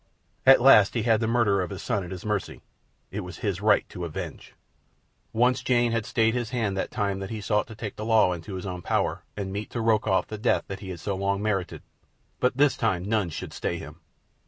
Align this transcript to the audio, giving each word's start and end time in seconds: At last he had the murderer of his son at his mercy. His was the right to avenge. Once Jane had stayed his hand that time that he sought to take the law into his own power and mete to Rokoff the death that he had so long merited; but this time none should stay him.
At 0.47 0.63
last 0.63 0.95
he 0.95 1.03
had 1.03 1.19
the 1.19 1.27
murderer 1.27 1.61
of 1.61 1.69
his 1.69 1.83
son 1.83 2.03
at 2.03 2.09
his 2.09 2.25
mercy. 2.25 2.63
His 3.11 3.21
was 3.21 3.37
the 3.37 3.59
right 3.63 3.87
to 3.89 4.03
avenge. 4.03 4.55
Once 5.31 5.61
Jane 5.61 5.91
had 5.91 6.07
stayed 6.07 6.33
his 6.33 6.49
hand 6.49 6.75
that 6.75 6.89
time 6.89 7.19
that 7.19 7.29
he 7.29 7.39
sought 7.39 7.67
to 7.67 7.75
take 7.75 7.97
the 7.97 8.03
law 8.05 8.33
into 8.33 8.55
his 8.55 8.65
own 8.65 8.81
power 8.81 9.21
and 9.37 9.53
mete 9.53 9.69
to 9.69 9.79
Rokoff 9.79 10.25
the 10.25 10.39
death 10.39 10.63
that 10.69 10.79
he 10.79 10.89
had 10.89 10.99
so 10.99 11.15
long 11.15 11.39
merited; 11.39 11.83
but 12.39 12.57
this 12.57 12.75
time 12.75 13.03
none 13.05 13.29
should 13.29 13.53
stay 13.53 13.77
him. 13.77 13.99